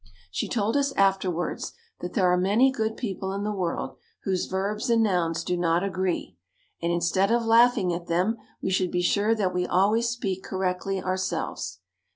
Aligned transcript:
She 0.31 0.49
told 0.49 0.75
us 0.77 0.93
afterwards 0.93 1.73
that 1.99 2.13
there 2.15 2.25
are 2.31 2.35
many 2.35 2.71
good 2.71 2.97
people 2.97 3.33
in 3.33 3.43
the 3.43 3.51
world 3.53 3.97
whose 4.23 4.47
verbs 4.47 4.89
and 4.89 5.03
nouns 5.03 5.43
do 5.43 5.55
not 5.55 5.83
agree, 5.83 6.35
and 6.81 6.91
instead 6.91 7.29
of 7.29 7.45
laughing 7.45 7.93
at 7.93 8.07
them 8.07 8.37
we 8.63 8.71
should 8.71 8.89
be 8.89 9.03
sure 9.03 9.35
that 9.35 9.53
we 9.53 9.67
always 9.67 10.09
speak 10.09 10.41
correctly 10.41 10.99
ourselves. 11.03 11.81